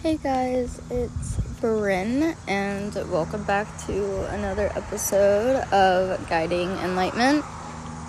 [0.00, 7.44] Hey guys, it's Bryn, and welcome back to another episode of Guiding Enlightenment.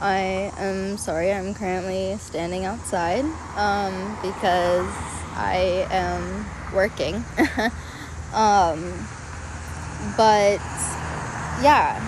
[0.00, 3.26] I am sorry, I'm currently standing outside
[3.56, 4.88] um, because
[5.36, 7.16] I am working.
[8.32, 9.06] um,
[10.16, 10.64] but
[11.60, 12.00] yeah,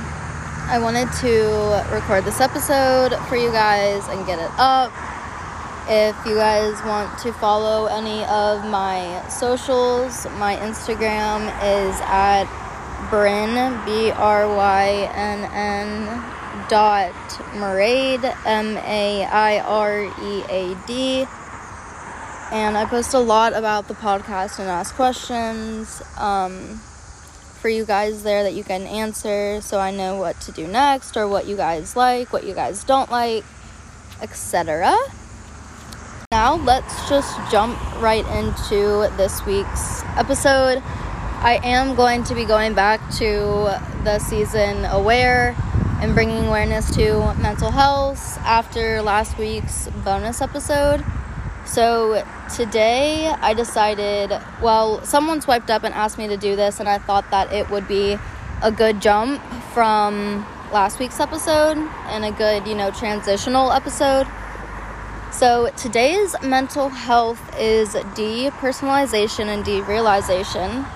[0.71, 4.91] I wanted to record this episode for you guys and get it up
[5.89, 12.47] if you guys want to follow any of my socials, my Instagram is at
[13.09, 17.13] Bryn, B R Y N N dot
[17.55, 21.25] Mairead, M A I R E A D.
[22.51, 26.81] And I post a lot about the podcast and ask questions um,
[27.61, 31.17] for you guys there that you can answer so I know what to do next
[31.17, 33.45] or what you guys like, what you guys don't like,
[34.21, 34.97] etc.
[36.37, 40.83] Now, let's just jump right into this week's episode.
[40.85, 45.57] I am going to be going back to the season Aware
[46.03, 51.03] and bringing awareness to mental health after last week's bonus episode.
[51.65, 52.23] So,
[52.55, 56.99] today I decided, well, someone swiped up and asked me to do this, and I
[56.99, 58.19] thought that it would be
[58.63, 59.41] a good jump
[59.73, 61.79] from last week's episode
[62.09, 64.27] and a good, you know, transitional episode.
[65.37, 70.89] So, today's mental health is depersonalization and derealization.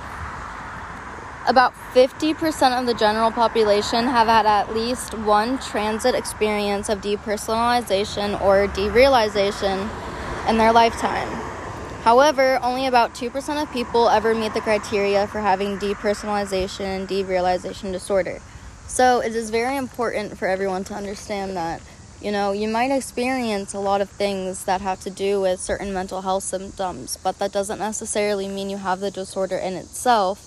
[1.47, 8.41] About 50% of the general population have had at least one transit experience of depersonalization
[8.41, 9.91] or derealization
[10.48, 11.28] in their lifetime.
[12.00, 17.92] However, only about 2% of people ever meet the criteria for having depersonalization and derealization
[17.92, 18.41] disorder.
[18.86, 21.82] So, it is very important for everyone to understand that
[22.22, 25.92] you know, you might experience a lot of things that have to do with certain
[25.92, 30.46] mental health symptoms, but that doesn't necessarily mean you have the disorder in itself.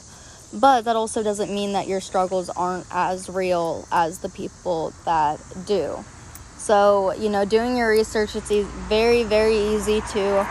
[0.54, 5.40] But that also doesn't mean that your struggles aren't as real as the people that
[5.66, 6.06] do.
[6.58, 8.52] So, you know, doing your research, it's
[8.88, 10.48] very, very easy to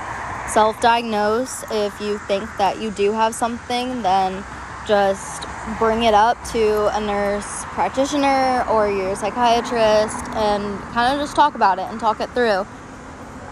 [0.49, 1.63] self diagnose.
[1.71, 4.45] If you think that you do have something, then
[4.89, 5.45] just
[5.79, 11.55] bring it up to a nurse practitioner or your psychiatrist and kind of just talk
[11.55, 12.67] about it and talk it through.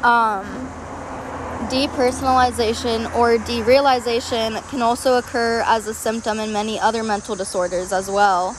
[0.03, 0.47] Um,
[1.69, 8.11] depersonalization or derealization can also occur as a symptom in many other mental disorders as
[8.11, 8.57] well,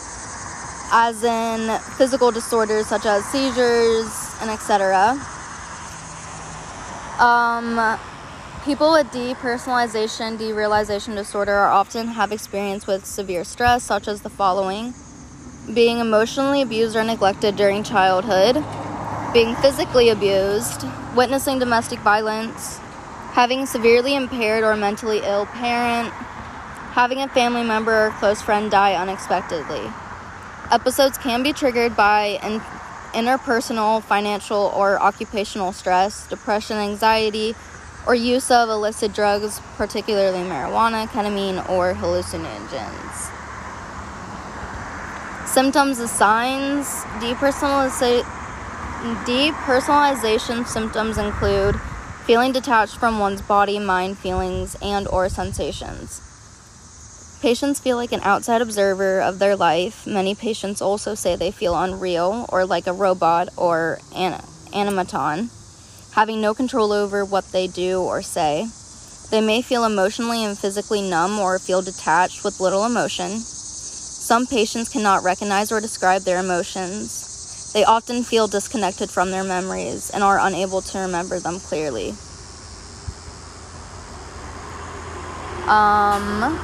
[0.91, 5.17] as in physical disorders such as seizures and etc.
[7.19, 7.99] Um,
[8.63, 14.29] People with depersonalization, derealization disorder are often have experience with severe stress, such as the
[14.29, 14.93] following
[15.73, 18.63] being emotionally abused or neglected during childhood,
[19.33, 20.85] being physically abused,
[21.16, 22.77] witnessing domestic violence,
[23.31, 26.11] having severely impaired or mentally ill parent,
[26.94, 29.81] having a family member or close friend die unexpectedly.
[30.72, 32.61] Episodes can be triggered by in-
[33.13, 37.55] interpersonal, financial, or occupational stress, depression, anxiety,
[38.07, 43.41] or use of illicit drugs, particularly marijuana, ketamine, or hallucinogens.
[45.53, 46.88] Symptoms and signs
[47.19, 48.23] depersonaliza-
[49.25, 51.75] depersonalization symptoms include
[52.25, 56.22] feeling detached from one's body, mind, feelings, and or sensations.
[57.41, 60.07] Patients feel like an outside observer of their life.
[60.07, 64.40] Many patients also say they feel unreal or like a robot or an
[64.72, 65.50] animaton
[66.13, 68.67] having no control over what they do or say.
[69.31, 73.41] They may feel emotionally and physically numb or feel detached with little emotion.
[74.31, 77.69] Some patients cannot recognize or describe their emotions.
[77.73, 82.15] They often feel disconnected from their memories and are unable to remember them clearly.
[85.67, 86.57] Um,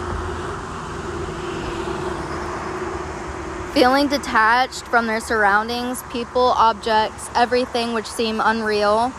[3.73, 9.11] feeling detached from their surroundings, people, objects, everything which seem unreal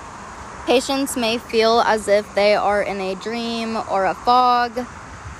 [0.69, 4.87] Patients may feel as if they are in a dream or a fog,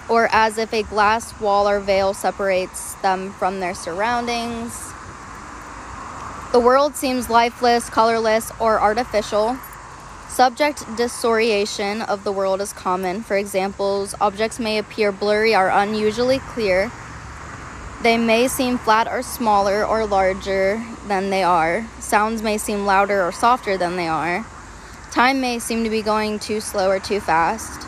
[0.09, 4.93] or as if a glass wall or veil separates them from their surroundings.
[6.53, 9.59] The world seems lifeless, colorless, or artificial.
[10.29, 13.23] Subject disorientation of the world is common.
[13.23, 16.91] For examples, objects may appear blurry or unusually clear.
[18.03, 21.87] They may seem flat or smaller or larger than they are.
[21.99, 24.47] Sounds may seem louder or softer than they are.
[25.11, 27.88] Time may seem to be going too slow or too fast.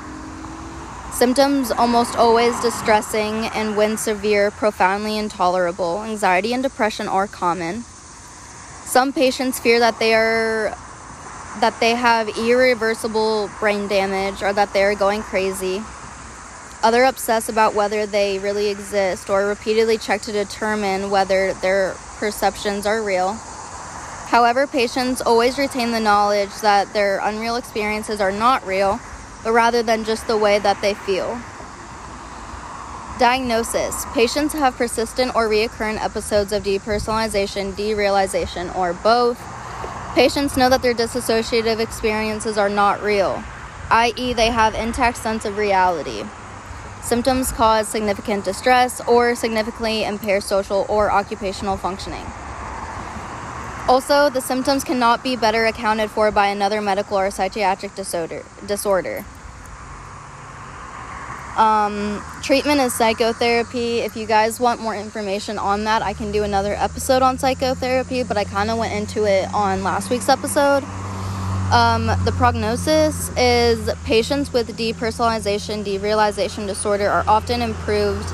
[1.20, 6.02] Symptoms almost always distressing and when severe, profoundly intolerable.
[6.02, 7.82] Anxiety and depression are common.
[8.87, 10.75] Some patients fear that they are
[11.61, 15.82] that they have irreversible brain damage or that they are going crazy.
[16.82, 22.87] Other obsess about whether they really exist or repeatedly check to determine whether their perceptions
[22.87, 23.34] are real.
[24.28, 28.99] However, patients always retain the knowledge that their unreal experiences are not real,
[29.42, 31.40] but rather than just the way that they feel.
[33.19, 39.38] Diagnosis Patients have persistent or recurrent episodes of depersonalization, derealization, or both.
[40.14, 43.44] Patients know that their dissociative experiences are not real,
[43.90, 46.25] i.e., they have intact sense of reality.
[47.02, 52.25] Symptoms cause significant distress or significantly impair social or occupational functioning.
[53.90, 58.44] Also, the symptoms cannot be better accounted for by another medical or psychiatric disorder.
[58.64, 59.25] disorder.
[61.56, 63.98] Um, treatment is psychotherapy.
[63.98, 68.22] If you guys want more information on that, I can do another episode on psychotherapy,
[68.22, 70.84] but I kind of went into it on last week's episode.
[71.72, 78.32] Um, the prognosis is patients with depersonalization, derealization disorder are often improved,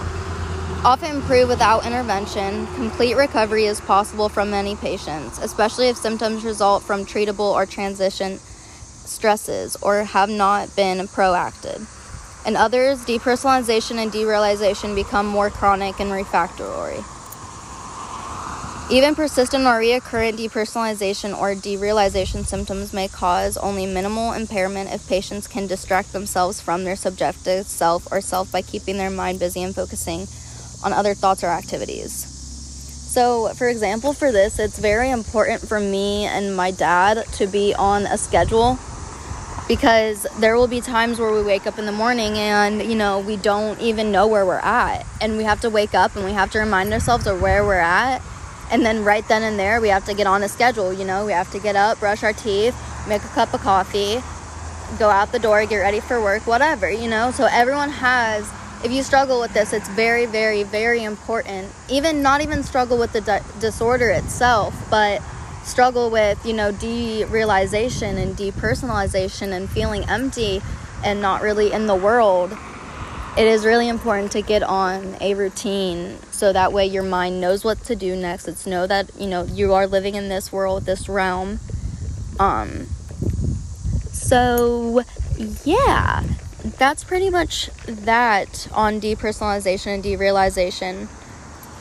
[0.85, 2.67] often improve without intervention.
[2.75, 8.39] Complete recovery is possible from many patients, especially if symptoms result from treatable or transition
[8.39, 11.87] stresses or have not been proactive.
[12.47, 17.03] In others, depersonalization and derealization become more chronic and refractory.
[18.89, 25.49] Even persistent or recurrent depersonalization or derealization symptoms may cause only minimal impairment if patients
[25.49, 29.75] can distract themselves from their subjective self or self by keeping their mind busy and
[29.75, 30.29] focusing
[30.87, 32.13] on other thoughts or activities.
[32.13, 37.75] So, for example, for this, it's very important for me and my dad to be
[37.75, 38.79] on a schedule
[39.69, 43.19] because there will be times where we wake up in the morning and you know
[43.19, 46.31] we don't even know where we're at and we have to wake up and we
[46.31, 48.23] have to remind ourselves of where we're at
[48.71, 50.93] and then right then and there, we have to get on a schedule.
[50.93, 52.77] You know, we have to get up, brush our teeth,
[53.09, 54.21] make a cup of coffee,
[54.99, 57.31] go out the door, get ready for work, whatever, you know.
[57.31, 58.51] So everyone has,
[58.87, 61.73] if you struggle with this, it's very, very, very important.
[61.89, 65.21] Even not even struggle with the di- disorder itself, but
[65.65, 70.63] struggle with, you know, derealization and depersonalization and feeling empty
[71.03, 72.57] and not really in the world.
[73.37, 77.65] It is really important to get on a routine so that way your mind knows
[77.65, 78.47] what to do next.
[78.47, 81.59] It's know that you know you are living in this world this realm.
[82.39, 82.87] Um
[84.13, 85.03] so
[85.65, 86.23] yeah
[86.79, 91.09] that's pretty much that on depersonalization and derealization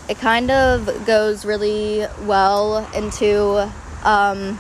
[0.08, 3.58] it kind of goes really well into
[4.04, 4.60] um,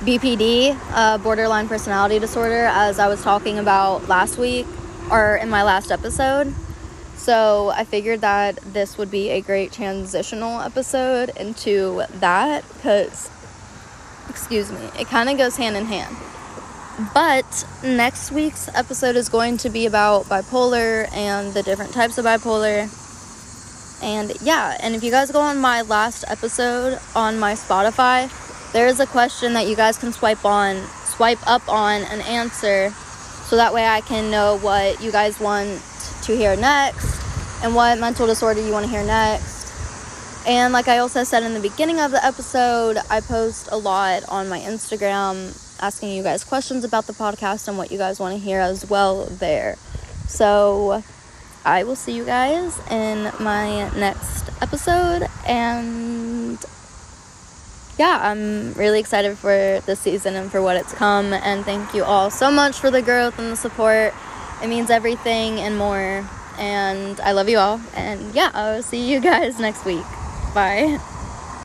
[0.00, 4.66] bpd uh, borderline personality disorder as i was talking about last week
[5.10, 6.54] or in my last episode.
[7.16, 13.30] So I figured that this would be a great transitional episode into that because,
[14.28, 16.14] excuse me, it kind of goes hand in hand.
[17.12, 22.24] But next week's episode is going to be about bipolar and the different types of
[22.24, 22.88] bipolar.
[24.00, 28.30] And yeah, and if you guys go on my last episode on my Spotify,
[28.72, 32.90] there is a question that you guys can swipe on, swipe up on and answer
[32.90, 35.82] so that way I can know what you guys want
[36.22, 37.20] to hear next
[37.64, 40.46] and what mental disorder you want to hear next.
[40.46, 44.22] And like I also said in the beginning of the episode, I post a lot
[44.28, 48.34] on my Instagram asking you guys questions about the podcast and what you guys want
[48.34, 49.76] to hear as well there.
[50.26, 51.02] So
[51.62, 56.58] I will see you guys in my next episode and
[57.98, 61.34] yeah, I'm really excited for this season and for what it's come.
[61.34, 64.14] And thank you all so much for the growth and the support.
[64.62, 66.26] It means everything and more.
[66.58, 67.78] And I love you all.
[67.94, 70.06] And yeah, I'll see you guys next week.
[70.54, 70.98] Bye.